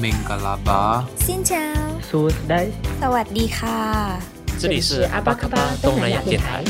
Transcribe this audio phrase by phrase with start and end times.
[0.00, 1.60] 明格拉巴，新疆，
[2.00, 2.58] 苏斯达，
[2.98, 4.18] 萨瓦迪卡。
[4.58, 6.64] 这里是阿巴卡巴东南亚电台，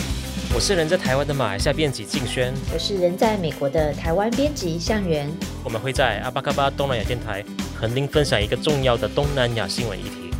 [0.53, 5.31] 我是人在台湾的马来西亚编辑静轩，我是人在美国的台湾编辑向元。
[5.63, 10.35] 我们会在阿巴卡巴东南亚电台和您分享一个重要的东南亚新闻议题，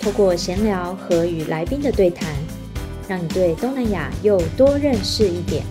[0.00, 2.32] 透过闲聊和与来宾的对谈，
[3.08, 5.64] 让你对东南亚又多认识一点。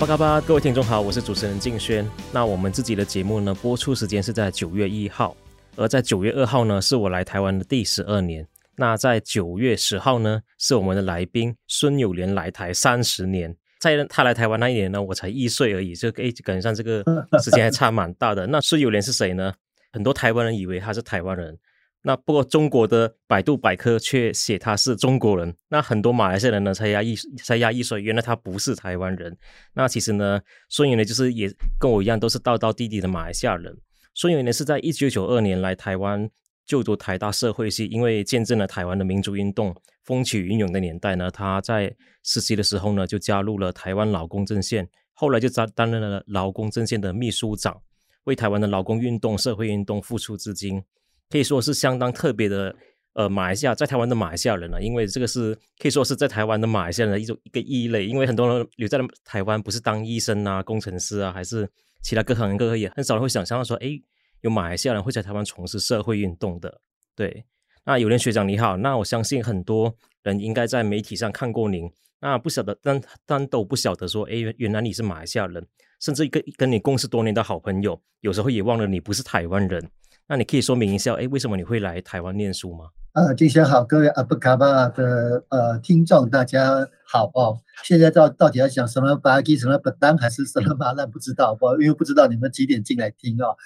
[0.00, 2.08] 阿峇卡巴，各位听众好，我是主持人静轩。
[2.32, 5.36] 那我们自己的节目呢，播出时间是在九月一号，
[5.76, 8.48] 而在九月二号呢，是我来台湾的第十二年。
[8.76, 13.54] 那在九月十号呢，是我们的来宾孙友莲来台三十年。
[13.78, 17.04] 在他来台湾那一年呢，我才一岁而已，就诶，感觉上这个
[17.42, 18.46] 时间还差蛮大的。
[18.46, 19.52] 那孙友莲是谁呢？
[19.92, 21.54] 很多台湾人以为他是台湾人。
[22.02, 29.36] 那不过中国的百度百科却写他是中国人，那很多马来西亚人呢才压抑才压抑说原来他不是台湾人。
[29.74, 33.76] 那其实呢，孙颖呢就是也跟我一样都是道道地地的马来西亚人。
[34.14, 36.28] 孙颖呢是在一九九二年来台湾
[36.64, 47.82] 就读台大社会系，因为见证了台湾的民主运动风起云涌的年代呢，他在实习的时候呢就加入了台湾劳工阵线，后来就担担任了劳工阵线的秘书长，
[48.24, 50.82] 为台湾的劳工运动、社会运动付出资金。
[51.30, 52.74] 可以说是相当特别的，
[53.14, 61.70] 呃，马来西亚在台湾的马来西亚人了，因为这个是可以说是在台湾的马来西亚人的一种一个异类，因为很多人留在了台湾，不是当医生啊、工程师啊，还是
[62.02, 64.02] 其他各行各业，很少人会想象到说，诶，
[64.40, 66.80] 有马来西亚人会在台湾从事社会运动的。
[67.14, 67.44] 对，
[67.84, 71.88] 那友莲学长你好，那我相信很多人应该在媒体上看过您，
[72.20, 75.64] 那不晓得，但但都不晓得说，诶，原来你是马来西亚人，
[76.00, 79.90] 甚至跟跟你共事多年的好朋友，有时候也忘了你不是台湾人。
[80.30, 82.84] 那你可以说明一下，哎，为什么你会来台湾念书吗？
[83.14, 87.58] 呃，金轩好，各位阿布卡巴的呃听众，大家好哦。
[87.82, 91.10] 现在到到底要讲什么巴基，什么不当，还是什么马兰？
[91.10, 93.56] 不知道，不，因为不知道你们几点进来听哦。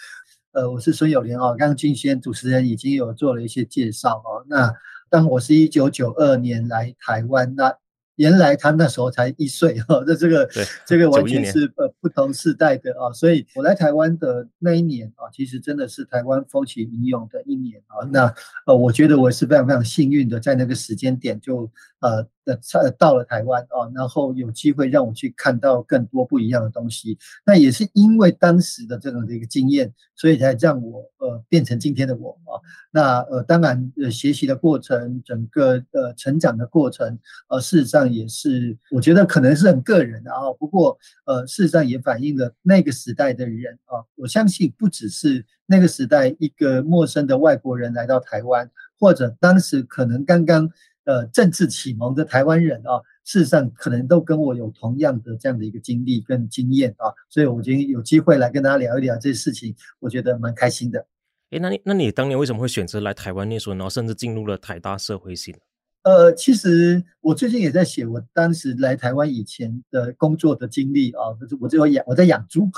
[0.53, 4.43] 呃，我是孙友莲哦，刚刚金轩主持人已经有做了一些介绍哦。
[4.49, 4.73] 那
[5.11, 7.77] 当我是一九九二年来台湾，那
[8.17, 10.49] 原来他那时候才一岁 哈，那这个
[10.87, 18.07] 这个完全是呃不同世代的啊，所以我来台湾的那一年啊，其实真的是台湾风起云涌的一年啊。
[18.13, 18.33] 那
[18.67, 21.71] 呃，我觉得我是非常非常幸运的，在那个时间点就
[22.01, 27.19] 呃呃到了台湾啊，然后有机会让我去看到更多不一样的东西。
[27.45, 32.57] 那也是因为当时的这种的一个经验，所以才让我呃变成今天的我啊。
[32.91, 37.19] 那呃，当然呃，学习的过程，整个呃成长的过程，
[37.49, 38.05] 呃，事实上。
[38.15, 40.53] 也是，我觉得可能是很个人的啊。
[40.57, 44.05] 不过，呃，事实上也反映了那个时代的人啊。
[44.15, 50.71] 我相信不只是那个时代一个陌生的外国人来到台湾，或者当时可能刚刚
[51.05, 57.13] 呃政治启蒙的台湾人啊，事实上可能都跟我有同样的这样的一个经历跟经验啊。
[57.29, 61.07] 所以，我今天有机会来跟大家聊一聊这些事情，我觉得蛮开心的。
[61.51, 65.59] 诶，那你那你当年为什么会选择来台湾念书，然后甚至进入了台大社会系呢？
[66.03, 72.69] 呃，其实我最近也在写我当时来台湾以前的工作的经历啊，就是我只有养我在养猪，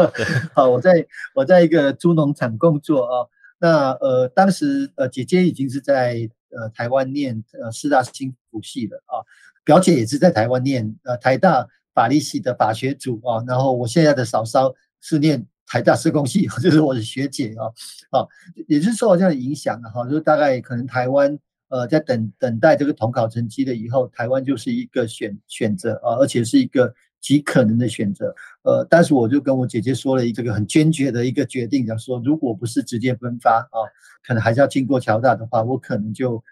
[0.54, 3.26] 好，我在我在一个猪农场工作啊。
[3.60, 9.22] 那呃，当时呃姐姐已经是在呃台湾念呃师大心辅系了啊，
[9.62, 13.44] 表姐也是在台湾念呃台大法律系的法学组啊。
[13.46, 17.68] 然后我现在的嫂嫂是念台大社工系， 就是我的学姐啊。
[18.10, 18.26] 啊，
[18.66, 21.38] 也是受到这样的影响的哈，就大概可能台湾。
[21.72, 28.34] 呃，在等等待这个统考成绩的以后，台湾就是一个选选择啊，而且是一个极可能的选择。
[28.62, 33.78] 呃，但是我就跟我姐姐说了一个很坚决的一个决定，讲说，如果不是直接分发啊，
[34.26, 36.42] 可能还是要经过侨大的话，我可能就。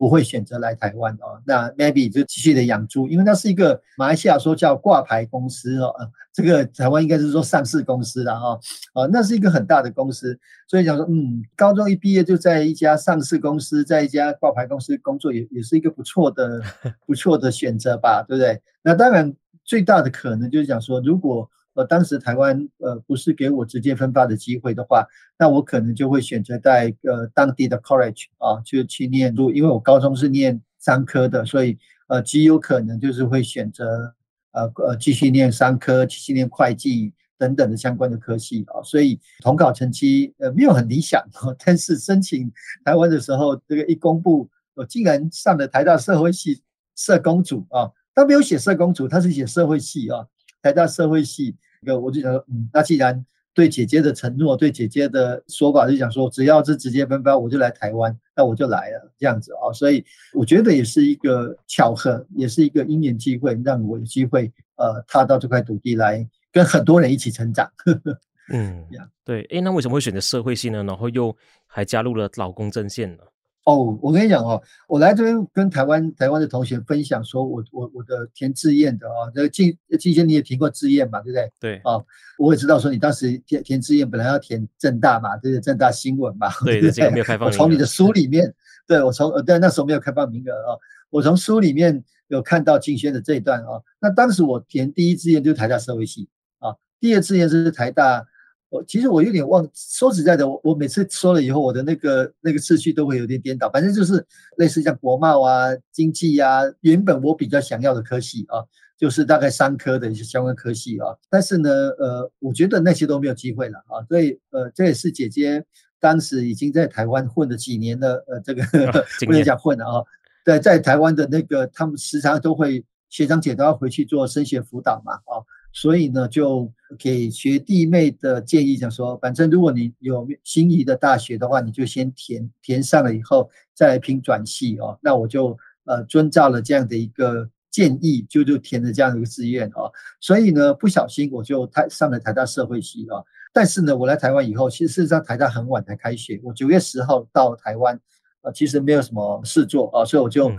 [0.00, 5.92] 不会选择来台湾哦，那 maybe 就继续的养猪，因为那是一个马来西亚说叫挂牌公司哦，
[6.32, 8.60] 这个台湾应该是说上市公司了哈，
[8.92, 16.62] 啊，那是一个很大的公司，所以讲说，嗯，高中一毕业就在一家上市公司，在一家挂牌公司工作，也也是一个不错的
[17.04, 18.62] 不错的选择吧，对不对？
[18.82, 19.34] 那当然
[19.68, 25.06] 最大的可能就是讲说，如果呃，当时台湾呃不是给我直接分发的机会的话，
[25.38, 29.50] 那我可能就会选择在呃当地的 college 啊，就去念书。
[29.52, 31.78] 因为我高中是念商科的，所以
[32.08, 34.14] 呃极有可能就是会选择
[34.52, 38.82] 呃呃继续念商科，继续念会计等等的相关的科系啊。
[38.82, 41.22] 所以统考成绩呃没有很理想，
[41.64, 42.50] 但是申请
[42.86, 46.62] 台湾的时候，这个一公布，我竟然上了台大社会系
[46.96, 50.26] 社工组啊，他没有写社工组，他是写社会系啊，
[50.60, 51.54] 台大社会系。
[51.82, 53.24] 一个我就想说，嗯，那既然
[53.54, 59.72] 对姐姐的承诺，对姐姐的说法，就讲说，只要是直接分发，我就来台湾，那我就来了，这样子啊。
[59.72, 67.70] 所以我觉得也是一个巧合，也是一个因缘机会，让我有机会呃踏到这块土地来，跟很多人一起成长。
[68.50, 68.84] 嗯，
[69.24, 70.82] 对，哎，那为什么会选择社会系呢？
[70.82, 71.32] 然后又
[71.68, 73.22] 还加入了老公阵线呢？
[73.68, 81.52] 哦，我跟你讲哦，我来这边跟台湾台湾的同学分享，说我我我的填志愿的啊，这个进之前你也填过志愿嘛，对不对？
[81.60, 82.02] 对，啊，
[82.38, 85.60] 我也知道说你当时填填志愿本来要填政大嘛，对不对？
[85.60, 87.46] 政大新闻嘛，对对，这个没有开放。
[87.46, 88.54] 我从你的书里面，
[88.86, 90.78] 对我从呃，对那时候没有开放名额啊，
[91.10, 93.82] 我从书里面有看到敬轩的这一段啊。
[94.00, 96.26] 那当时我填第一志愿就是台大社会系
[96.58, 98.26] 啊，第二志愿是台大。
[98.70, 103.70] 我其实我有点忘，说实在的，我我每次说了以后，我的那个那个次序都会有点颠倒。
[103.70, 104.24] 反正就是
[104.56, 108.60] 类似像国贸啊、经济啊，原本我比较想要的科系啊，
[108.98, 111.16] 就是大概三科的一些相关科系啊。
[111.30, 114.04] 但是呢，呃，我觉得那些都没有机会了啊。
[114.06, 115.64] 所以，呃，这也是姐姐
[115.98, 118.62] 当时已经在台湾混了几年的，呃，这个
[119.24, 120.04] 不能讲混了啊。
[120.44, 125.40] 对，在台湾的那个，他们时常都会学长姐都要回去做升学辅导嘛，啊。
[125.72, 134.98] 所以呢，就给学弟妹的建议讲说，反正如果你有心仪的大学的话，你就先填，填上了以后再来拼转系哦。
[135.02, 139.92] 那我就呃遵照了这样的一个建议，就就填了这样的一个志愿哦。
[140.20, 143.24] 所以呢，不小心我就台上了台大社会系哦。
[143.52, 148.00] 但是呢，我来台湾以后，其实事实上台大很晚才开学，我九月十号到台湾。
[148.42, 150.52] 呃，其实没有什么事做啊，所以我就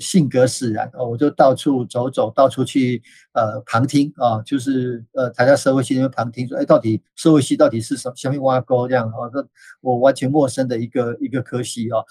[0.00, 3.02] 性格使然啊，我就到处走走，到处去
[3.32, 8.14] 呃旁听啊，就是呃台大社会系那边旁听说，哎，到底社会系到底是什么？
[8.16, 9.46] 下面挖沟这样啊，这
[9.80, 12.02] 我完全陌生的一个一个科系啊。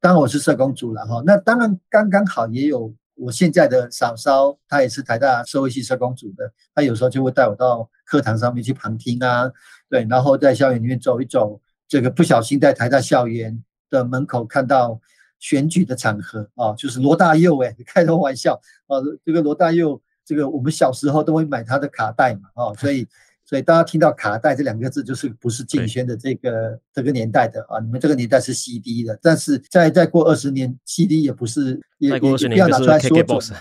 [0.00, 9.50] 当然我是社工组了哈，那当然刚刚好也有我现在的嫂嫂，她也是台大社会系社工组的，她有时候就会带我到课堂上面去旁听啊，
[9.90, 13.62] 对，然后在校园里面走一走，这个不小心在台大校园。
[13.90, 15.00] 的门口看到
[15.38, 18.54] 选举的场合啊，就是罗大佑哎， 开个玩笑
[18.86, 23.06] 啊，这个罗大佑，这个我们小时候都会买他的卡带嘛啊，所以
[23.42, 33.56] 所以大家听到卡带这两个字，就是不是竞选的这个这个年代的啊，你们这个年代是 CD 的，但是再再过二十年，CD 也不是也 也不要拿出来说嘴，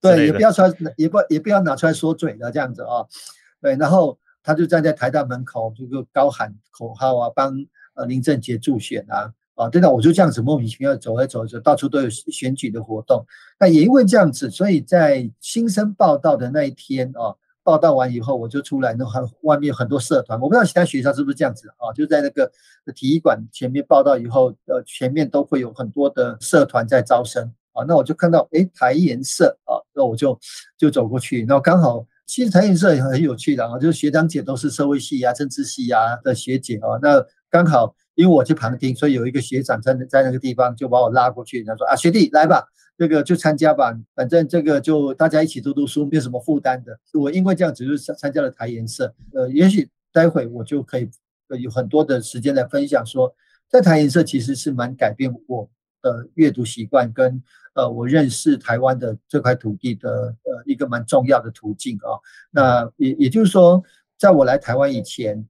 [0.00, 3.04] 对，也不要出来也不也不要拿出来说嘴的这样子啊，
[3.60, 7.52] 对，然后他就站在台大门口，这个高喊口号啊，帮
[7.96, 9.34] 呃林正杰助选啊。
[9.58, 13.26] 啊，对的，我就这样子莫名其妙走来走走，到处都有选举的活动。
[13.58, 17.34] 那也因为这样子，所以在新生报到的那一天啊，
[17.64, 22.50] 报到完以后，我就出来，那很外面有很多社团，我不知道其他学校是不是这样子啊，就在那个
[22.94, 27.84] 体育馆前面报到以后，呃，前面都会有很多的社团在招生啊。
[27.88, 30.38] 那我就看到，诶，台研社啊，那我就
[30.78, 37.94] 就走过去，那刚好，其实台研社也很有趣的啊，就是学长姐都是社会系啊、政治系啊的学姐啊，那刚好。
[38.18, 42.66] 因为我去旁听，所以有一个学长在在那个地方就把我拉过去，他说啊，学弟来吧，
[42.96, 46.98] 这个就参加吧，反正这个就大家一起读读书，没有什么负担的。
[47.12, 51.08] 我因为这样子就参加了台研社，呃，也许待会我就可以
[51.60, 53.32] 有很多的时间来分享说，
[53.68, 55.70] 在台研社其实是蛮改变我
[56.02, 57.40] 的阅读习惯跟
[57.74, 60.10] 呃我认识台湾的这块土地的
[60.42, 62.18] 呃一个蛮重要的途径啊。
[62.50, 63.80] 那也也就是说，
[64.18, 65.46] 在我来台湾以前。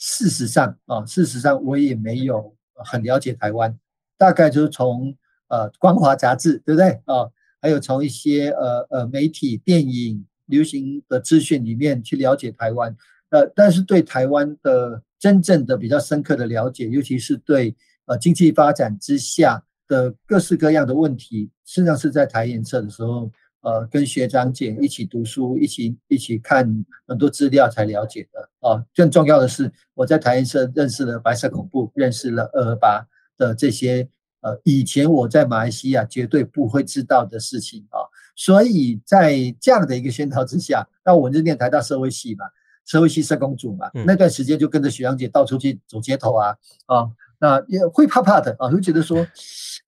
[0.00, 3.78] 事实上啊，事实上我也没有很了解台湾，
[4.16, 5.14] 大概就是从
[5.48, 7.30] 呃《光华》杂志，对不对啊？
[7.60, 12.96] 还有从一些呃呃媒体、电影、流行的资讯里面去了解台湾。
[13.28, 17.76] 呃，但是对台湾的真正的比较深刻的了解，尤其是对
[18.06, 23.30] 呃经济发展之下的各式各样的问题，实际上是在台研社的时候。
[23.62, 26.66] 呃，跟学长姐一起读书，一起一起看
[27.06, 28.82] 很多资料才了解的啊。
[28.94, 34.08] 更重要的是，我在台研社认识了白色恐怖，认识了二二八的这些
[34.40, 38.00] 呃，以前我在马来西亚绝对不会知道的事情啊。
[38.34, 42.46] 所以在这样的一个熏陶之下，那我就念台大社会系嘛，
[42.86, 49.18] 社会系社工组嘛，那段时间就跟着学长姐到处去走街头啊啊，那也会怕怕的啊，就觉得说，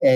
[0.01, 0.11] 哎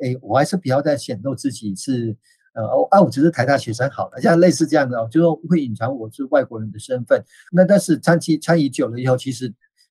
[0.00, 2.14] 哎，我还是不要再显露自己是。
[2.54, 7.22] 呃，啊，我只是台大学生好了，像类似这样的哦，就是会隐藏我是外国人的身份。
[7.50, 9.48] 那但是参期参与久了以后，其实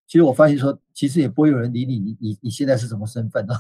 [0.07, 3.57] 其实我发现说，其实也不会有人理你，你你你现在是什么身份啊？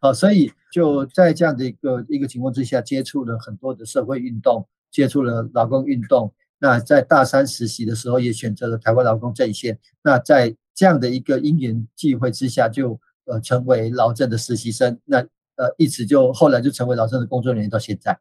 [0.00, 6.32] 好， 所以就在这样的一个一个情况之下，接触了很多的社会运动，接触了劳工运动。
[6.58, 9.78] 那在大三实习的时候，也选择了台湾劳工阵线。
[10.02, 14.98] 那在这样的一个因缘际会之下，就呃成为劳阵的实习生。
[15.04, 15.24] 那
[15.56, 18.18] 呃，一直就后来就成为劳政的工作人员，到现在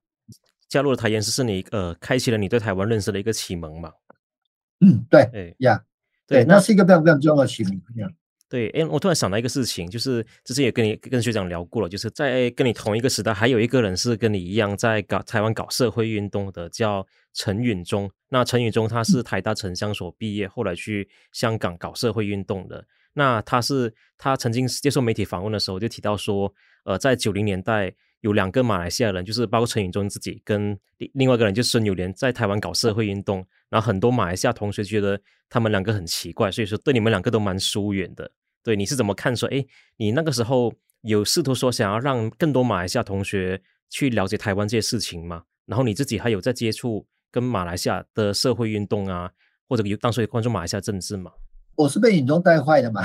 [0.68, 3.92] 加入了台研，是是你呃开启了你对台湾认识的一个启蒙嘛？
[4.82, 5.84] 嗯，对，哎呀，
[6.28, 7.80] 对，那是一个非常非常重要的启蒙。
[8.48, 18.10] 对，哎，我突然想到一个事情，就是之前也跟你跟学长聊过了，就是在跟你同一个时代，还有一个人是跟你一样在搞台湾搞社会运动的，叫陈允中。
[18.30, 22.86] 那陈允中他是台大城乡所毕业，后来去香港搞社会运动的。
[23.14, 26.54] 那他是他曾经接受媒体访问的时候就提到说，
[26.86, 30.80] 呃，在九零年代有两个马来西亚人，就是包括陈允中自己跟
[31.14, 33.46] 另外一个人，就是孙友莲，在台湾搞社会运动。
[33.70, 38.32] 然后很多马来西亚同学觉得他们两个很奇怪，所以说对你们两个都蛮疏远的。
[38.64, 39.50] 对，你是怎么看说？
[39.50, 39.66] 哎，
[39.98, 45.44] 你那个时候有试图说想要让更多马来西亚同学去了解台湾这些事情吗？
[45.66, 49.32] 然后你自己还有在接触跟马来西亚的社会运动啊，
[49.68, 51.32] 或者有当时也关注马来西亚政治吗？
[51.76, 53.04] 我是被允中带坏的嘛，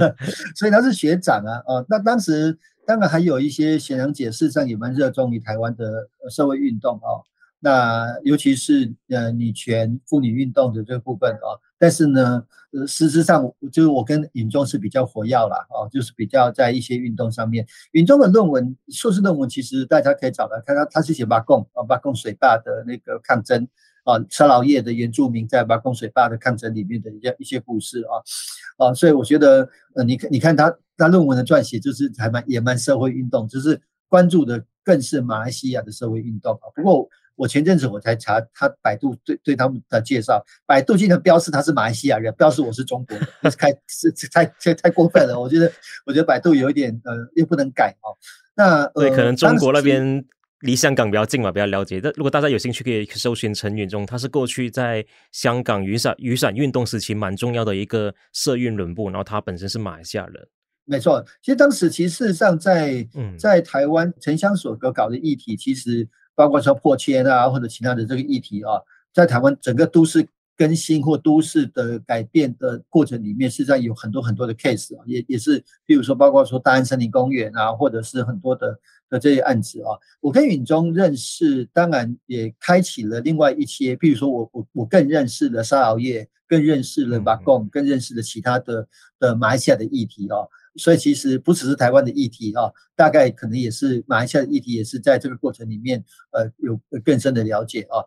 [0.54, 1.58] 所以他是学长啊。
[1.66, 7.22] 哦，那当时当然还有一些贤良姐，事实上也蛮热衷于台湾的社会运动哦。
[7.64, 17.64] 那尤其是呃女权妇女运动的这个部分啊，但是呢，呃，实上就是我跟尹中是比较活跃啦，啊，就是比较在一些运动上面。
[17.92, 23.68] 尹中的论文硕士论文其实大家可以找来看，他他是写巴贡啊，巴贡水坝的那个抗争
[24.02, 37.08] 啊，沙劳越的原住民在巴贡水坝的抗争里面的一些一些故事啊，啊，所以我觉得呃，你你看他他论文的撰写就是还蛮也蛮社会运动，就是关注的更是马来西亚的社会运动啊，不过。
[37.34, 45.40] 我前阵子我才查他百度对对他们的介绍，百度竟然标示他是马来西亚人，标示我是中国人，是开是太太太过分了。
[45.40, 45.72] 我觉得
[46.04, 48.12] 我觉得百度有一点呃又不能改哦。
[48.54, 50.22] 那对，可能中国那边
[50.60, 52.02] 离香港比较近嘛，比较了解。
[52.02, 60.46] 但如果大家有兴趣，可以搜寻陈允中，他是过去在香港雨伞雨伞运动时期蛮重要的一个社运人物，然后他本身是马来西亚人。
[60.84, 63.08] 没错，其实当时其实事实上在
[63.38, 66.08] 在台湾城乡所搞搞的议题，其实。
[66.34, 68.80] 包括说破迁啊，或者其他的这个议题啊，
[69.12, 90.48] 在台湾整个都市更新或都市的改变的过程里面，实际上有很多很多的 case 啊，也也是，比如说包括说大安森林公园啊，或者是很多的的这些案子啊，我跟允中认识，当然也开启了另外一些，比如说我我我更认识了沙劳越，更认识了巴贡，更认识了其他的的马来西亚的议题啊。
[90.76, 98.00] 所以其实不只是台湾的议题啊，大概可能也是马来西亚的议题，也是在这个过程里面呃有更深的了解啊。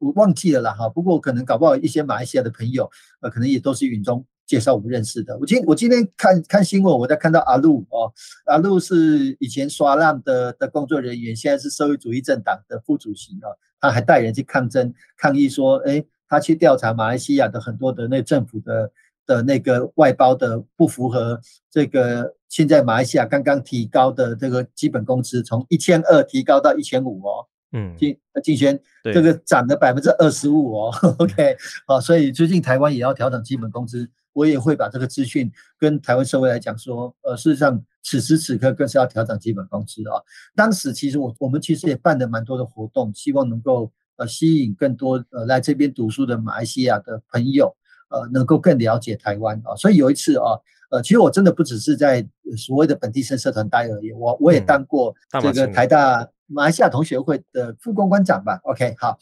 [0.00, 5.38] 我忘记了啦哈，不过可能搞不好一些马来西亚的朋友呃可能也都是允中介绍我们认识的。
[5.38, 8.12] 我今我今天看看新闻，我在看到阿路哦，
[8.46, 13.46] 阿路是以前刷浪的的工作人员，现在是社会主义政党的副主席啊，
[13.80, 18.90] 他还带人去抗争抗议说，哎，他去调查马来西亚的很多的那政府的。
[19.28, 21.38] 的那个外包的不符合
[21.70, 28.80] 这个现在马来西亚刚刚提高的这个基本工资，从一千二提高到一千五哦，嗯，金金轩，
[29.12, 31.54] 这个涨了百分之二十五哦， OK，
[31.86, 40.16] 好，所以最近台湾也要调整基本工资，我也会把这个资讯跟台湾社会来讲说，呃，事实上此时此刻更是要调整基本工资啊。
[40.56, 47.76] 当时其实我我们其实也办了蛮多的活动，希望能够呃吸引更多呃来这边读书的马来西亚的朋友。
[48.10, 50.56] 呃，能够更了解台湾啊，所以有一次啊，
[50.90, 58.58] 呃，其实我真的不只是在所谓的本地生社团待而已，我我也当过这个台大马来西亚同学会的副公关长吧。
[58.64, 59.18] OK，好，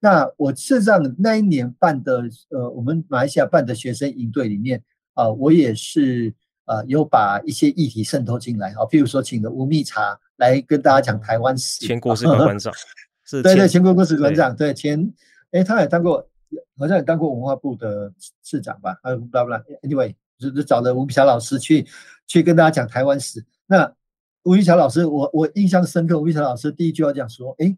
[0.00, 4.80] 那我事实上那一年办的呃，我们马来西亚办的学生营队里面
[5.14, 6.32] 啊，呃，我也是
[6.66, 12.72] 呃有把一些议题渗透进来啊，譬如说请了吴蜜茶来跟大家讲台湾史，前国史馆长，
[13.26, 15.12] 是，对对，前国史馆长，对前，
[15.50, 16.24] 哎，他也当过。
[16.78, 18.12] 好像也当过文化部的
[18.42, 19.36] 市长吧，呃，不不
[19.82, 21.86] anyway 就是找了吴碧霞老师去
[22.26, 23.44] 去跟大家讲台湾史。
[23.66, 23.92] 那
[24.44, 27.76] 吴碧霞老师，我我印象深刻，吴碧霞老师第一句话讲说：“哎，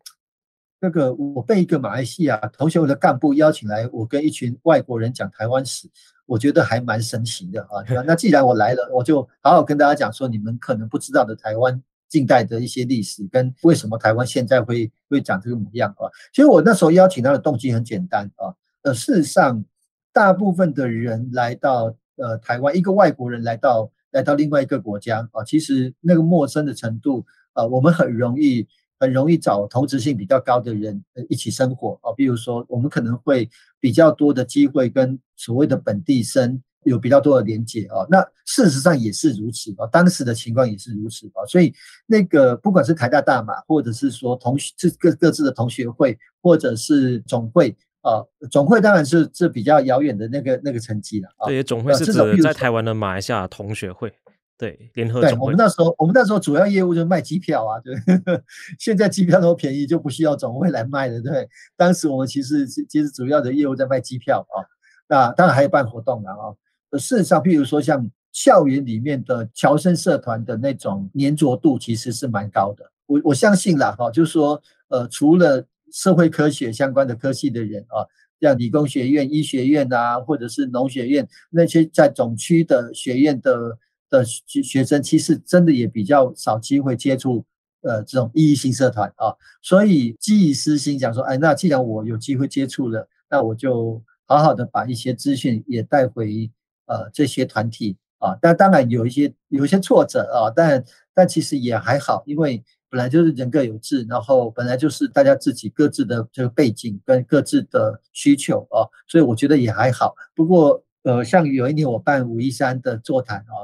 [0.80, 5.88] 那个我被一个马来西亚同学会的干部邀请来，我跟一群外国人讲台湾史，
[6.26, 7.82] 我觉得还蛮神奇的啊。
[8.06, 16.10] 那既然我来了，我就好好跟大家讲说，你们可能不知道的台湾。”近代的一些历史跟为什么台湾现在会会长这个模样啊？
[16.32, 18.52] 其实我那时候邀请他的动机很简单啊，
[18.82, 19.64] 呃，事实上，
[20.12, 28.66] 大部分的人来到呃台湾，一个外国人来到来到另外一个国家啊，其实那个陌生的程度啊，我们很容易
[28.98, 33.48] 很容易找同质性比较高的人一起生活啊，比如说我们可能会
[33.78, 36.60] 比较多的机会跟所谓的本地生。
[36.84, 41.74] 有比较多的连接啊，那事实上也是如此啊，当时的情况也是如此啊，所以
[42.06, 51.46] 那个不管是台大大马，或者是说同学这各各自的同学会，或者是总会啊，总会当然是这比较遥远的那个那个层级了啊。
[51.46, 54.10] 对，总会是指在台湾的马来西亚同学会，
[54.56, 55.36] 对，联合总会。
[55.36, 57.94] 对，我们那时候我们那时候主要业务就是卖机票啊，对，
[58.80, 61.46] 现在机票都便宜，就不需要总会来卖了，对。
[61.76, 64.64] 当时我们其实其实主要的业务在卖机票啊。
[65.06, 66.54] 那当然还有办活动了啊。
[66.98, 72.90] 事实上，譬如说像校园里面的侨生社团的那种粘着度，其实是蛮高的。
[73.06, 78.06] 我我相信啦，哈，就是说，呃，除了社会科学相关的科系的人啊，
[78.40, 83.76] 像理工学院、医学院啊，或者是农学院那些在总区的学院的
[84.08, 87.44] 的学生，其实真的也比较少机会接触
[87.82, 89.34] 呃这种异议性社团啊。
[89.60, 96.48] 所以基于私心讲说，哎，那既然我有机会接触了，那我就好好的把一些资讯也带回
[96.90, 98.36] 呃这些团体啊。
[98.42, 102.62] 但当然有一些有一些挫折啊，但但其实也还好，因为。
[102.92, 110.12] 本来就是人各有志，然后本来就是大家自己各自的这个背景跟各自的需求啊，所以我觉得也还好。
[110.34, 113.54] 不过呃，像有一年我办武夷山的座谈啊，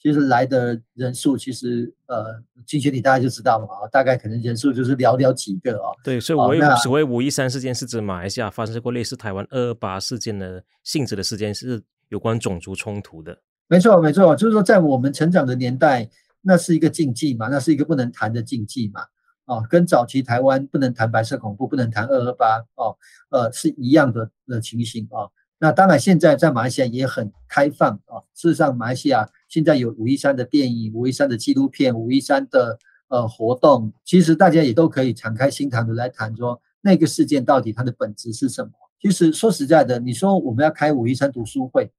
[0.00, 5.90] 其实来的人数其实呃，进学你大家就知道嘛啊，大概可能人数就是寥寥几个啊。
[6.04, 13.38] 对，所以我所谓五一三事件是指马来西亚发生过类似台湾二二八事件的性质的事件，是有关种族冲突的。
[13.68, 16.10] 没错，没错，就是说在我们成长的年代。
[16.48, 19.00] 那是一个禁忌嘛，那是一个不能谈的禁忌嘛，
[19.46, 22.96] 哦，跟早期台湾不能谈白色恐怖，不能谈二二八，哦，
[23.30, 25.32] 呃，是一样的的情形啊，哦。
[25.58, 28.24] 那当然，现在在马来西亚也很开放啊，哦。
[28.32, 38.70] 事实上，马来西亚现在有五一三的电影、五一三的纪录片、五一三的呃活动，其实大家也都可以敞开心谈的来谈说那个事件到底它的本质是什么。
[39.00, 41.90] 其实说实在的，你说我们要开武夷山读书会。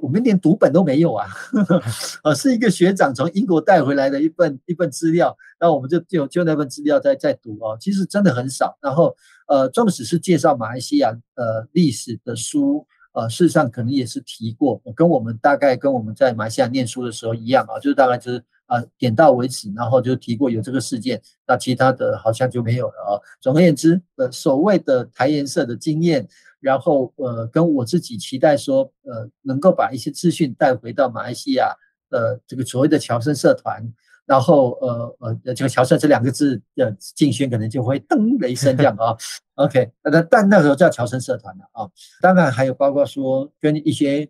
[0.00, 1.28] 我们连读本都没有啊，
[2.24, 8.78] 呃，是一个学长从英国带回来的一份一份资料，然后我们就就就那份资料在在读哦，其实真的很少。
[8.80, 9.14] 然后
[9.46, 23.20] 呃，纵使是介绍马来西亚呃历史的书，呃，事实上可能也是提过，跟我们大概跟我们在马来西亚念书的时候一样啊，就是大概就是啊、点到为止，然后就提过有这个事件，那其他的好像就没有了啊。
[23.40, 26.28] 总而言之，呃，所谓的台研社的经验。
[26.60, 31.74] 然后，呃，跟我自己期待说，呃，能够把一些资讯带回到马来西亚
[32.08, 33.86] 的这个所谓的侨生社团，
[34.24, 39.14] 然后，呃，呃，这个侨生这两个字的竞选可能就会噔的一声这样啊。
[39.56, 41.86] OK，那但那时候叫侨生社团了啊。
[42.22, 44.26] 当然还有包括说跟一些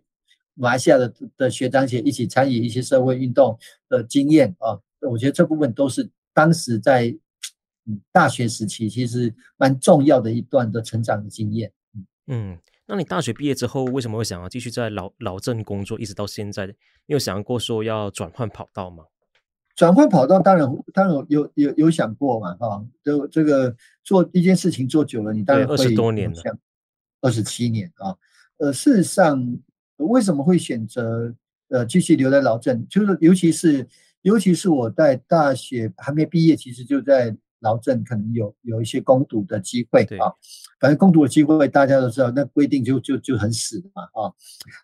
[0.55, 4.79] 马来西亚的的学长姐一起参与一些社会运动的经验啊。
[5.01, 7.15] 我觉得这部分都是当时在
[7.85, 11.71] 嗯大学时期其实蛮重要的一段的成长的经验。
[12.27, 16.65] 嗯，那你大学毕业之后，为什么会想要继续在老老政工作，一直到现在？
[16.65, 16.73] 你
[17.13, 19.03] 有想过说要转换跑道吗？
[19.75, 26.41] 转换跑道，当然当然有有有想过嘛，哈、哦，这这个做一件事情做久了，你当然会二十多年了，
[27.21, 28.17] 二十七年啊、哦。
[28.57, 29.59] 呃，事实上，
[29.97, 31.33] 为什么会选择
[31.69, 32.85] 呃继续留在劳镇？
[32.89, 33.87] 就是尤其是
[34.21, 37.35] 尤其是我在大学还没毕业，其实就在。
[37.61, 40.29] 劳镇可能有有一些攻读的机会啊，
[40.79, 44.29] 反正攻读的机会大家都知道，那规定就就就很死嘛啊。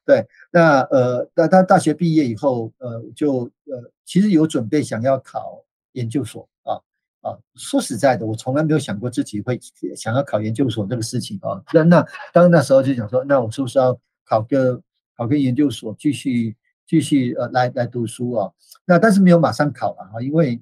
[0.04, 6.82] 对，那呃，那他大学毕业以后，呃，就呃，其实有准备想要考研究所啊
[7.22, 7.38] 啊。
[7.54, 9.60] 说实在的，我从来没有想过自己会
[9.96, 11.62] 想要考研究所这个事情啊。
[11.72, 13.96] 那那当那时候就想说，那我是不是要
[14.26, 14.82] 考个
[15.22, 16.56] 考个研究所，继续
[16.88, 18.52] 继续呃来来读书啊？
[18.86, 20.62] 那但是没有马上考了啊，因为。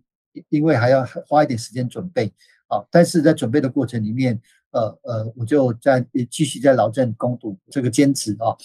[0.50, 2.32] 因为还要花一点时间准备
[2.68, 8.56] 啊，但是在准备的过程里面，呃呃，我就在继续在劳政攻读这个兼职啊，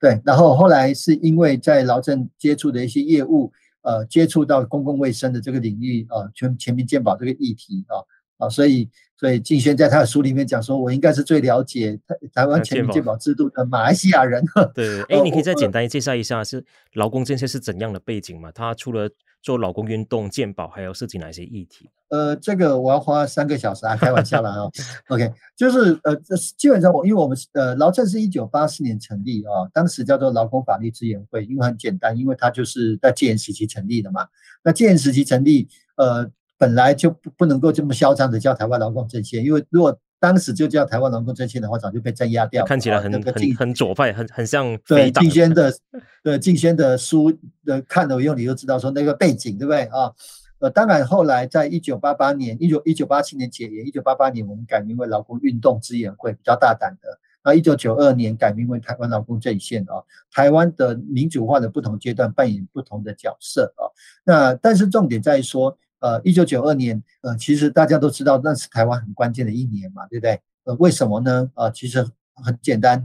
[0.00, 8.02] 对，然后后来是因为在劳政接触的一些业务，呃，接触到公共卫生的这个领域啊，全全民健保这个议题啊
[8.42, 14.44] 啊，所以所以敬轩在他的书里面讲说，我应该是最了解台台湾全民健保制度的马来西亚人。
[14.74, 18.50] 对，哎，你可以再简单介绍一下是劳工这些是怎样的背景吗？
[18.52, 19.08] 他除了
[19.40, 21.88] 做劳工运动、健保，还有涉及哪些议题？
[22.08, 24.70] 呃，这个我要花三个小时啊，开玩笑了啊。
[25.08, 34.26] OK，就是呃，这基本上我因为我们呃劳政是一九八四年成立啊，当时叫做劳工法律支援会，因为很简单，因为它就是在戒严时期成立的嘛。
[34.62, 36.30] 那戒严时期成立，呃，
[36.62, 42.64] 本来就不不能够这么嚣张的叫台湾劳工阵线，因为如果当时就叫台湾劳工阵线的话，早就被镇压掉。
[42.64, 45.74] 看起来很、啊那个、很很左派，很很像 对敬轩的
[46.22, 50.12] 对敬轩的书的看了以后，你就知道说那个背景对不对啊？
[50.60, 57.08] 呃，当然后来在一九八八年，一九一九八七年解严，一九八八年我们改名为劳工运动支援会，比较大胆的。
[57.42, 59.98] 那一九九二年改名为台湾劳工阵线啊。
[60.30, 63.82] 台湾的民主化的不同阶段扮演不同的角色啊。
[64.22, 65.76] 那但是重点在于说。
[66.02, 70.40] 呃，一九九二年，呃，其实大家都知道那是台湾很关键的一年嘛，对不对？
[70.64, 71.48] 呃，为什么呢？
[71.54, 72.98] 呃，其实很简单，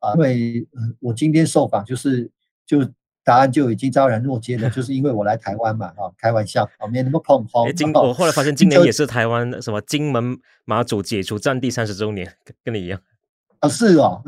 [0.00, 2.30] 啊、呃，因为呃，我今天受访就是
[2.66, 2.86] 就
[3.24, 7.72] 答案就已经昭然若揭了，就是因为我来台湾嘛，啊，开玩笑，啊，没那么捧红。
[7.74, 13.00] 今我后来发现今年也是台湾什么金门马祖解除战地三十周年，跟你一样。
[13.60, 14.22] 啊，是哦，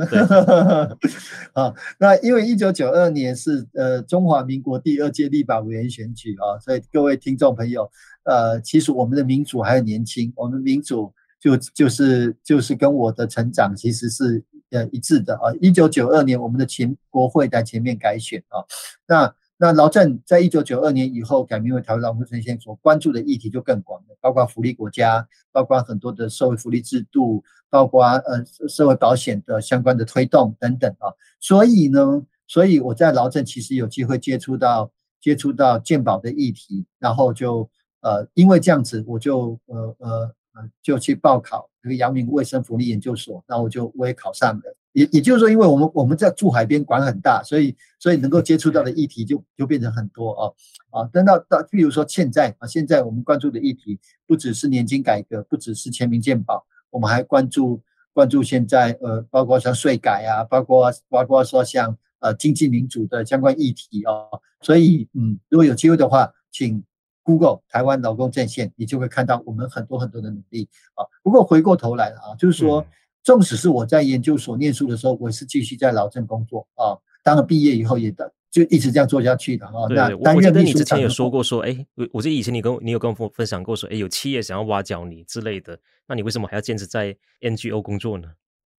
[1.53, 7.91] 啊， 那因为一九九二年是呃中华民国第二届立法委员选举啊，所以各位听众朋友，
[8.25, 15.53] 呃，其实我们的民主还很年轻，我们民主就就是就是跟我的成长其实是呃一致的啊。
[15.61, 18.65] 一九九二年我们的前国会在前面改选啊，
[19.07, 19.35] 那。
[19.61, 31.11] 那劳正在一九九二年以后改名为台湾劳工阵线，所关注的议题就更广了，包括福利国家，包括很多的社会福利制度，包括呃社会保险的相关的推动等等啊。
[31.41, 37.69] 所以呢，所以我在劳正其实有机会接触到接触到健保的议题，然后就
[38.01, 40.35] 呃因为这样子，我就呃呃
[40.83, 44.77] 就去报考这个阳明卫生福利研究所，那我就我也考上了。
[44.93, 50.51] 也也就是说，因为我们我们在住海边，管很大，所以所以能够接触到的议题就就变成很多啊
[50.91, 51.05] 啊！
[51.13, 57.81] 等到到，比如说现在啊，现在我们关注的议题不只是年金改革，不只是全民健保，我们还关注
[58.13, 64.41] 关注现在呃，包括像税改啊，包括包括说像呃经济民主的相关议题哦。
[64.63, 66.83] 所以嗯，如果有机会的话，请
[67.29, 71.05] Google 台湾劳工阵线，你就会看到我们很多很多的努力啊。
[71.23, 72.81] 不过回过头来啊，就是说。
[72.81, 72.87] 嗯
[73.25, 76.97] 纵使是我在研究所念书的时候，我是继续在劳政工作啊。
[77.23, 78.11] 当了毕业以后，也
[78.51, 79.73] 就一直这样做下去的啊。
[79.91, 88.29] 那担任秘书长，你之前有说过说，哎，我我记得以前你跟你有跟我分享过说，哎，有企业想要挖角你之类的，那你为什么还要坚持在 NGO 工作呢？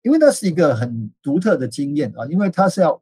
[0.02, 3.00] 因为那是一个很独特的经验啊，因为他是要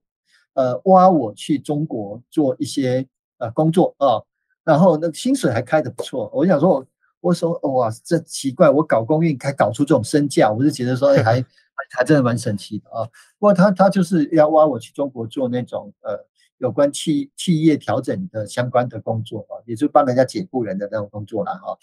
[0.54, 3.08] 呃挖我去中国做一些
[3.38, 4.20] 呃工作啊，
[4.68, 6.30] 然后那个薪水还开得不错。
[6.34, 6.86] 我想说。
[7.20, 11.46] 我说哇，这奇怪，我搞公运还搞出这种身价，我就觉得说， 哎，还
[11.90, 13.04] 还真的蛮神奇的啊。
[13.40, 16.16] 不过他他就是要挖我去中国做那种呃
[16.60, 21.78] 有关企企业调整的相关的工作啊，也就帮人家解雇人的那种工作了哈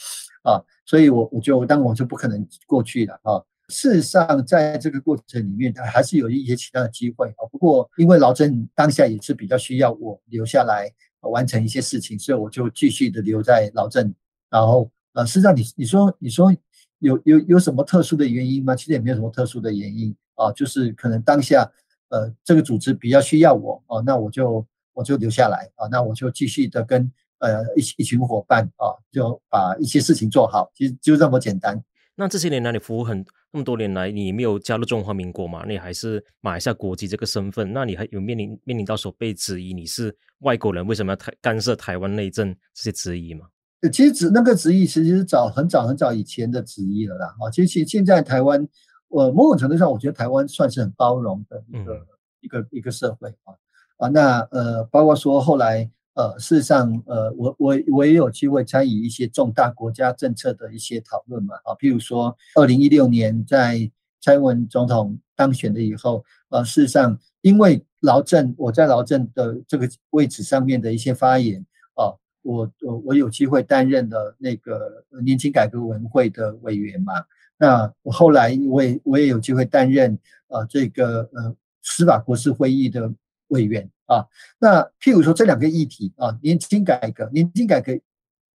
[0.53, 3.42] 啊，所以我我就当我就不可能过去了啊。
[3.68, 7.42] 事实上，在这个过程里面，他还是有一些其他的机会啊。
[7.51, 10.88] 不过因为劳政当下也是比较需要我留下来
[11.28, 14.14] 完成一些事情，所以我就继续的留在老镇，
[14.50, 14.90] 然后。
[15.16, 16.52] 呃，实际上你你说你说
[16.98, 18.74] 有有有什么特殊的原因吗？
[18.74, 21.70] 其实也没有什么特殊的原因啊，就是可能当下
[22.08, 27.08] 呃这个组织比较需要我啊，那我就我就留下来啊，那我就继续的跟
[27.38, 31.80] 呃一一群伙伴啊，就把一些事情做好，其实就这么简单。
[32.16, 35.64] 那这些年来你服务很那么多年来，你没有加入中华民国嘛？
[35.66, 43.46] 你还是马来西亚国籍这个身份，那你还有面临面临到说被质疑你是外国人，为什么要台干涉台湾内政这些质疑吗？
[43.92, 47.27] 其实那个质疑，其实是早很早很早以前的质疑了啦。
[47.38, 48.66] 啊，其实现在台湾，
[49.09, 52.07] 呃，某种程度上，我觉得台湾算是很包容的一个、嗯、
[52.40, 53.53] 一个一个社会啊
[53.98, 54.09] 啊。
[54.09, 61.74] 那呃，包括说后来呃，事实上呃，我我我也有机会参与一些重大国家政策的一些讨论嘛啊。
[61.74, 72.14] 譬如说，二零一六年在蔡英文总统当选了以后，呃，事实上因为劳政我在劳政的这个位置上面的一些发言啊。
[72.44, 77.14] 我我我有机会担任的那个年轻改革委员会的委员嘛，
[77.57, 83.11] 那我后来我也我也有机会担任呃这个呃司法国事会议的
[83.48, 84.27] 委员啊。
[84.59, 87.93] 那譬如说这两个议题啊，年金改革，年金改革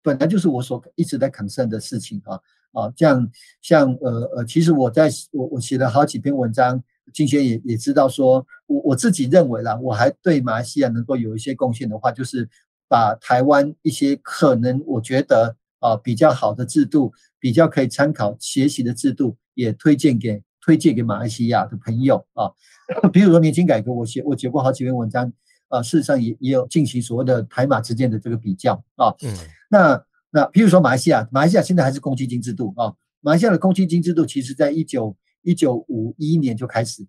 [0.02, 2.40] 本来就是我所一直在 concern 的事情啊
[2.72, 3.30] 啊，这样
[3.60, 6.82] 像呃呃，其实我在我我写了好几篇文章，
[7.12, 12.48] 金轩也也知道说，我我自己认为啦，我还对马来西亚能够有一些贡献的话，就是。
[12.90, 22.52] 把台湾一些可能我觉得啊比较好的制度，比较可以参考学习的制度，也推荐给推荐给马来西亚的朋友啊。
[23.10, 25.32] 比如说年金改革，我写我写过好几篇文章
[25.68, 29.14] 啊，事实上也也有进行所谓的台马之间的这个比较啊。
[29.22, 29.34] 嗯。
[29.70, 32.92] 那那比如说马来西亚，马来西亚现在还是公积金制度啊。
[33.20, 37.06] 马来西亚的公积金制度，其实在一九一九五一年就开始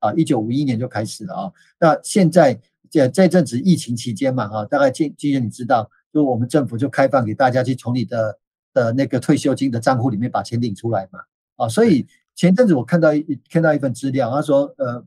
[0.00, 1.52] 啊，一九五一年就开始了啊。
[1.80, 2.60] 那现在。
[2.90, 8.38] 在这阵子疫情期间嘛，啊，大概今今年你知道，就我们政府就开放给大家去从你的
[8.72, 11.20] 的那个退休金的账户里面把钱领出来嘛，
[11.56, 12.06] 啊，所以
[12.38, 15.04] 前阵子我看到一看到一份资料，他说，呃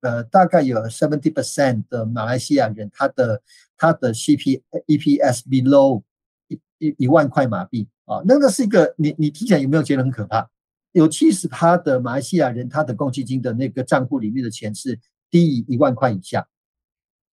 [0.00, 3.40] 呃，大概有 seventy percent 的马来西亚人，他的
[3.76, 6.02] 他的 CP EPS below
[6.48, 10.50] 一一一万块马币啊，那个是一个你你听起来有没有觉得很可怕？
[10.90, 14.98] 有七十趴的马来西亚人，他的公积金的那个账户里面的钱是
[15.30, 16.44] 低于一万块以下。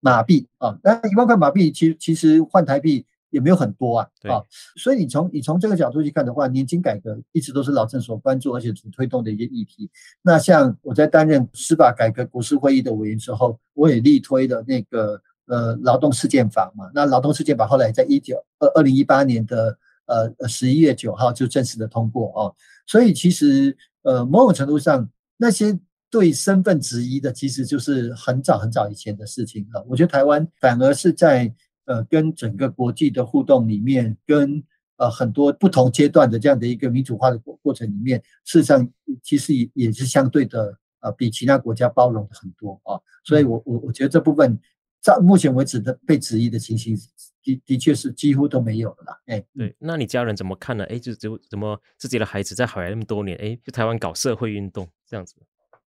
[0.01, 4.43] 马币啊，那一万块马币，其其实换台币也没有很多啊，啊，
[4.75, 9.89] 所以你从你从这个角度去看的话，年金改革一直都是老郑所关注而且所推动的一些议题。
[10.21, 16.91] 那像我在担任司法改革国是会议的委员之后，我也力推的那个呃劳动事件法嘛。
[16.93, 22.55] 那劳动事件法后来在一九二二零一八年的呃十一月九号就正式的通过哦。
[22.85, 29.81] 所以其实呃某种程度上那些对身份质疑的，其实就是很早很早以前的事情了。
[29.87, 31.53] 我觉得台湾反而是在
[31.85, 34.63] 呃跟整个国际的互动里面，跟
[34.97, 38.87] 呃很多不同阶段的这样的一个民主化的过过程里面，事实上
[39.23, 42.99] 其实也也是相对的呃比其他国家包容的很多啊。
[43.23, 44.59] 所以我我我觉得这部分
[45.01, 46.95] 在目前为止的被质疑的情形
[47.43, 49.19] 的的确是几乎都没有了。
[49.25, 50.83] 哎，对，那你家人怎么看呢？
[50.85, 55.35] 哎，就就怎么自己的孩子在海外那么多年，哎，就台湾搞社会运动这样子。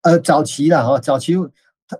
[0.02, 1.34] 呃，早期了哈，早期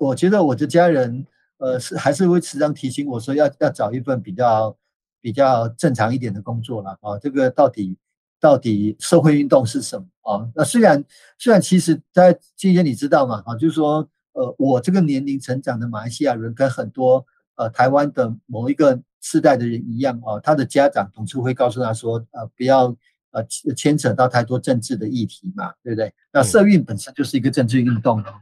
[0.01, 1.25] 我觉得我的家人，
[1.65, 4.77] 呃，是还是会时常提醒我说要要找一份比较
[5.21, 7.19] 比较正常一点的工作了啊。
[7.19, 7.97] 这个到底
[8.39, 10.49] 到底社会运动是什么啊？
[10.55, 11.05] 那虽然
[11.39, 13.43] 虽然其实，在今天你知道嘛？
[13.47, 17.25] 啊，就是说，呃，我这个年龄成长的马来西亚人，跟很多
[17.57, 22.97] 呃台湾的某一个世代的人一样啊，他的家长总是会告诉他说，呃，不要。
[23.37, 26.15] 呃，牵扯到太多政治的议题嘛，对不对？
[26.33, 28.33] 那社运本身就是一个政治运动，嗯、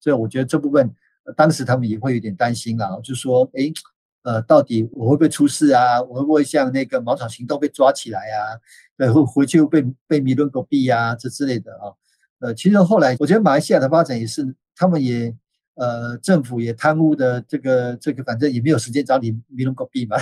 [0.00, 0.92] 所以我觉得这部分、呃、
[1.36, 3.72] 当时他们也会有点担心啦，就说，诶，
[4.22, 6.00] 呃，到底我会不会出事啊？
[6.02, 8.58] 我会不会像那个茅草行动被抓起来啊？
[8.96, 11.92] 对，会回去又被被迷伦狗币啊，这之类的啊。
[12.40, 15.34] 呃，其实后来我觉得马来西亚的发展也是，他们也。
[15.76, 20.18] 呃，政府也贪污的这个这个，反正也没有时间找你米龙国币嘛。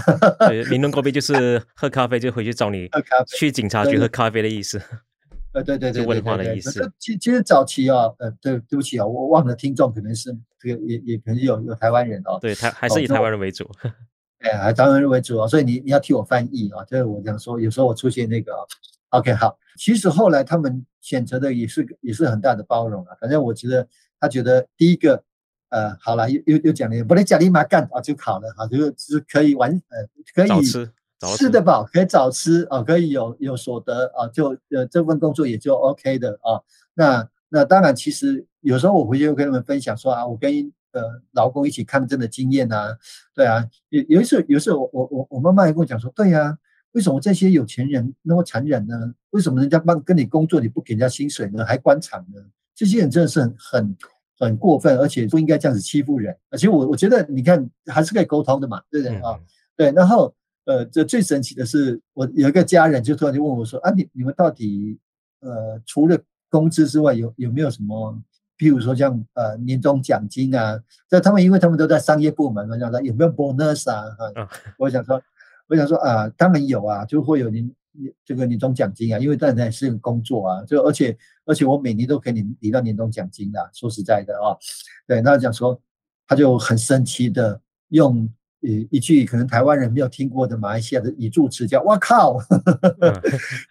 [0.46, 4.80] 对，米龙国币就是喝咖啡就回去找你， 喝咖啡去警察局喝咖啡的意思。
[5.58, 6.92] 呃，对对对，问话的意思。
[6.98, 12.38] 其其实早期啊，呃，对对不起啊，我忘了听众可能是这个也也可能有有台湾人哦。
[12.40, 13.68] 对，台还是以台湾人为主。
[14.38, 18.52] 哎，还台湾人为主啊，所以你你要替我翻译啊，就是我讲说，有时候我出现那个
[19.10, 19.58] ，OK，好。
[19.76, 23.88] 其实后来他们选择的也是也是很大的包容啊，反正我觉得
[24.20, 25.24] 他觉得第一个。
[25.70, 30.48] 呃，好了，又又又讲了，不能讲立马干啊，就好了哈，就就是可以完，呃，可以
[31.20, 36.60] 吃，吃得饱，可以早吃啊，可以有有所得啊，就呃这份工作也就 OK 的啊。
[36.94, 40.50] 那那当然，其实有时候我回去会跟他们分享说啊，我跟
[40.92, 41.02] 呃
[41.32, 42.96] 劳工一起抗争的经验啊，
[43.34, 46.58] 对啊，有有一次有一次我我我我妈妈也跟我讲说，对呀、啊，
[46.92, 49.14] 为什么这些有钱人那么残忍呢？
[49.30, 51.64] 为什么人家帮跟你工作你不给人家薪水呢？
[51.64, 52.40] 还关厂呢？
[52.74, 53.96] 这些人真的是很很。
[54.40, 56.32] 很过分，而且不应该这样子欺负人。
[56.48, 59.36] 而且我我觉得，你看还是可以沟通的嘛，对不对啊？
[59.76, 59.90] 对。
[59.90, 60.32] 然后，
[60.68, 64.98] 呃，这最神奇的是，我有一个家人就突然就问我说：“啊，你你们到底
[65.40, 66.18] 呃，除了
[66.50, 68.14] 工资之外，有有没有什么，
[68.58, 70.78] 譬如说像呃年终奖金啊？
[71.08, 74.04] 在他们因为他们都在商业部门嘛，有没有 bonus 啊？
[74.34, 75.22] 啊，我想说，
[75.68, 77.68] 我想说啊，当然有啊，就会有年。”
[78.24, 84.54] 这个年终奖金啊，因为当然是个工作啊，就而且而且我每年都可以领领到年终奖金的，说实在的啊，
[85.04, 85.80] 对，那讲说
[86.24, 92.38] 他就很神奇的用一一句可能台湾人没有听过的马来西亚的语助词叫 “哇靠”，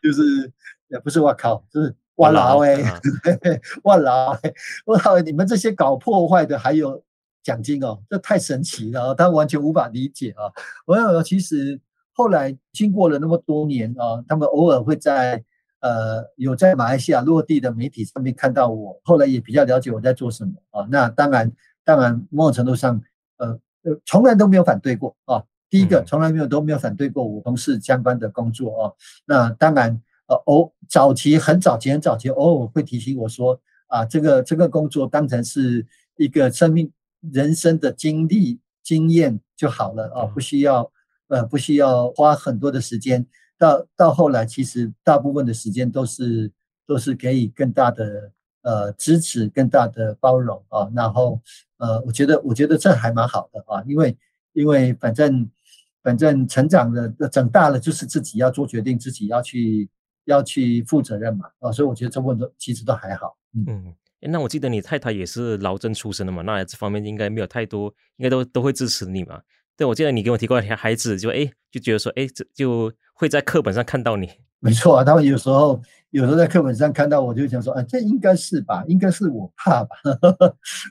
[0.02, 0.52] 就是
[0.88, 2.82] 也不是“哇靠”，就是“哇劳哎，
[3.84, 4.54] 哇劳哎，
[4.86, 7.04] 我靠，你们这些搞破坏的还有
[7.44, 10.52] 奖金哦，这太神奇了，他完全无法理解啊，
[10.86, 11.80] 我有其实。
[12.20, 15.44] 后来经过了那么多年啊，他们偶尔会在
[15.82, 20.88] 呃有在马来西亚落地的媒体上面看到我，后来也比较了解我在做什么啊。
[20.90, 21.52] 那当然，
[21.86, 23.00] 当然某种程度上，
[23.38, 23.60] 呃呃，
[24.06, 25.44] 从来都没有反对过啊。
[25.70, 28.94] 第一个，从来没有都没有反对过我从事相关的工作啊。
[29.26, 35.86] 那当然，呃，偶早期很早期很早期偶尔会提醒我说啊，这个这个工作当成是
[36.18, 36.92] 一个生命
[37.32, 40.92] 人生的经历经验就好了啊，不需要。
[41.30, 46.50] 呃，不需要花很多的时间，到到后来，其实大部分的时间都是
[46.86, 50.90] 都是给予更大的呃支持，更大的包容啊。
[50.96, 51.42] 然后
[51.78, 54.16] 呃，我觉得我觉得这还蛮好的啊，因为
[54.54, 55.50] 因为反正
[56.04, 59.90] 反正成长了长大了，就是自己要做决定，自己要去
[60.26, 61.72] 要去负责任嘛啊。
[61.72, 63.38] 所以我觉得这部分都其实都还好。
[63.54, 63.96] 嗯，嗯，
[64.32, 69.40] 那我记得你太太也是劳政出身的嘛，那这方面应该没有太多，应该都都会支持你嘛。
[69.76, 74.28] 对，我记得你给我提过孩子就诶就觉得说诶这就会在课本上看到你。
[74.60, 75.80] 没错啊，他们有时候
[76.12, 79.96] 有时候在课本上看到我，就想说，啊，这应该是吧，应该是我怕吧，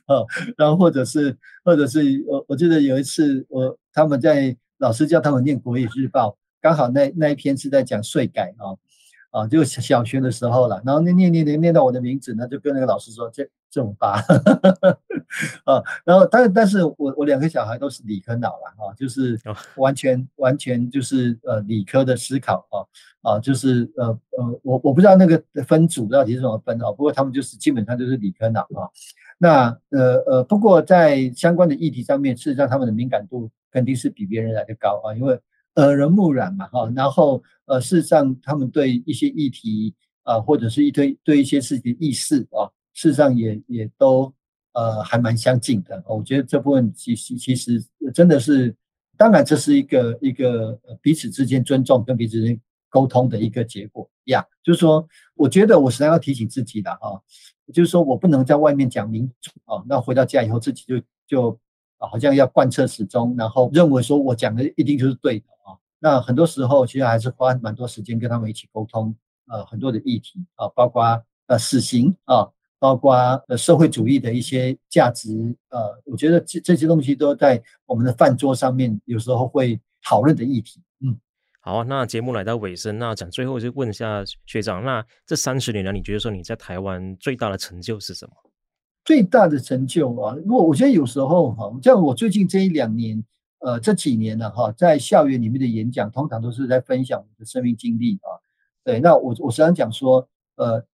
[0.07, 0.25] 啊，
[0.57, 8.77] 然后或者是或者是我我记得有一次我他们在老师叫他们念《国语日报》，刚好那那一篇是在讲税改啊。
[9.33, 14.25] 啊，就小学的时候了，然后念念念念念到我的名字呢，就跟那个老师说这这种吧，
[15.65, 19.39] 啊，然后但但是我我两个小孩都是理科脑了啊，就是
[19.77, 28.89] 完全、哦、完全就是呃理科的思考啊啊，就是呃呃我我不知道那个分组到底是怎么分啊，不过他们就是基本上就是理科脑啊，
[29.39, 35.39] 那呃呃不过在相关的议题上面，事实上他们的敏感度肯定是比别人来的高啊，因为。
[35.79, 44.33] 耳濡目染嘛，哈，然后呃，事实上，他们对一些议题啊，或者是一堆对一些事情的意识啊，事实上也也都
[44.77, 46.01] 呃还蛮相近的。
[46.07, 48.77] 我觉得这部分其实其实真的是，
[49.17, 52.61] 当然这是一个一个彼此之间尊重跟彼此之间
[52.91, 54.45] 沟通的一个结果呀。
[54.63, 57.17] 就是说，我觉得我时常要提醒自己的啊，
[57.73, 61.61] 就是说我不能在外面讲民主啊，那回到家以后自己就就
[61.99, 65.75] 好像要贯彻始终，然后认为说我讲的一定就是对的啊。
[65.99, 69.17] 那很多时候其实还是花蛮多时间跟他们一起沟通。
[69.49, 71.05] 呃，很多的议题啊，包括
[71.47, 73.15] 呃死刑啊，包括
[73.49, 80.83] 呃社会主义的一些价值，呃，我觉得这这些东西都在我们的饭桌上面，有时候会讨论的议题。
[81.01, 81.19] 嗯，
[81.61, 88.33] 好，那节目来到尾声，那讲最后就问一下学长，那这三十年来，你觉得说你在台湾最大的成就是什么？
[89.05, 93.23] 最大的成就啊，如果我觉得有时候哈，像我最近这一两年，
[93.61, 98.35] 呃，这几年呢哈，在校园里面的演讲，通常都是在分享我的生命经历啊。
[98.83, 100.85] 对，那我我时常讲说，呃，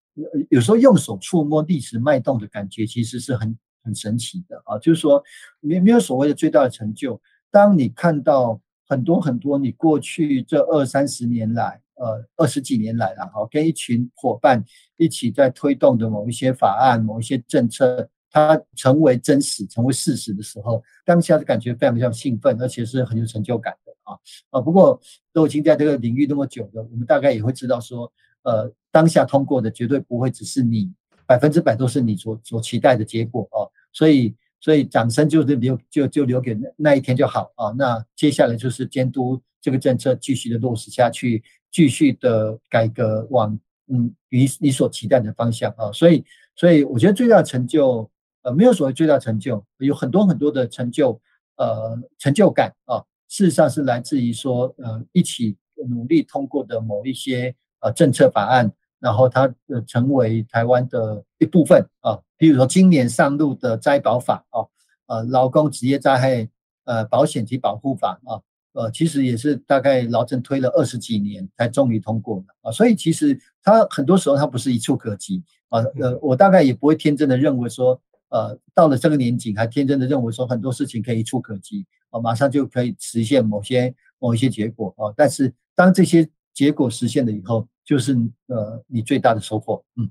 [0.50, 4.78] 有时候用手触摸历史脉动的感觉，其实是很很神奇的啊。
[4.78, 5.22] 就是说，
[5.60, 7.20] 没没有所谓的最大的成就。
[7.50, 14.64] 当你看到很多很多你过去这二三十年来，呃，二十几年来了，哈，跟一群伙伴
[14.96, 23.92] 一起在推动的某一些法案、某一些政策，它成为真实、成为事实的时候，当下的感觉非常非常兴奋，而且是很有成就感的。
[24.04, 24.18] 啊
[24.50, 24.60] 啊！
[24.60, 25.00] 不过
[25.32, 28.12] 都已经在这个领域那么久了，我们大概也会知道说，
[28.42, 30.92] 呃，当下通过的绝对不会只是你
[31.26, 33.66] 百分之百都是你所所期待的结果啊。
[33.92, 37.70] 所以，所以掌声就是留就就留给那那一天就好啊。
[37.76, 45.92] 那接下来就是监督这个政策继续的落实下去，继续的改革往嗯你你所期待的方向啊。
[45.92, 46.24] 所以，
[46.56, 48.10] 所以我觉得最大的成就
[48.42, 51.20] 呃没有所谓最大成就，有很多很多的成就
[51.56, 53.02] 呃成就感啊。
[53.28, 55.56] 事实上是来自于说，呃，一起
[55.88, 62.18] 努力通过的某一些呃政策法案，然后它呃成为台湾的一部分啊。
[62.38, 64.66] 比如说今年上路的灾保法啊，
[65.06, 66.48] 呃，劳工职业灾害
[66.84, 68.40] 呃保险及保护法啊，
[68.72, 72.72] 呃，其实也是大概劳政推了二十几年才终于通过的啊。
[72.72, 75.78] 所以其实它很多时候它不是一触可及啊。
[76.00, 81.86] 呃，我大概也不会天真的认为说，呃，到了这个年纪还天真的认为说很多事情可以一触可及。
[82.10, 85.14] 哦，马上就可以实现某些某一些结果啊！
[85.16, 88.14] 但是当这些结果实现了以后，就是
[88.46, 89.82] 呃你最大的收获。
[89.96, 90.08] 嗯，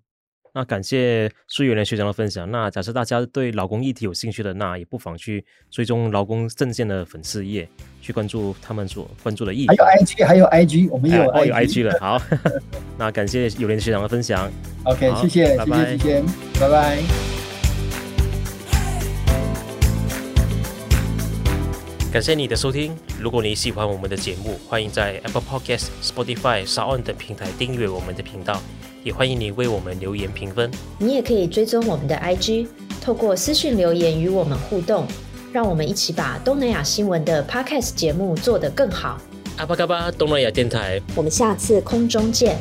[0.53, 2.49] 那感谢苏有连学长的分享。
[2.51, 7.67] 那假设大家对劳工议题有兴趣的，那也不妨去追踪劳工阵线的粉丝页，
[8.01, 9.67] 去关注他们所关注的议题。
[9.67, 11.97] 还有 IG，还有 IG，我们也有 IG，、哎、有 IG 了。
[11.99, 12.21] 好，
[12.99, 14.51] 那感谢有连学长的分享。
[14.83, 17.40] OK，谢谢，拜拜，谢谢，谢谢，拜拜。
[22.11, 22.93] 感谢你的收听。
[23.21, 28.61] 如果你喜欢我们的节目，欢迎在 Apple Podcast、Spotify、SoundOn 等平台订阅我们的频道，
[29.01, 30.69] 也欢迎你为我们留言评分。
[30.99, 32.67] 你也可以追踪我们的 IG，
[33.01, 35.07] 透过私讯留言与我们互动，
[35.53, 39.17] 让我们一起把东南亚新闻的 Podcast 节目做得更好。
[39.55, 42.57] 阿巴嘎巴东南亚电台，我们下次空中见。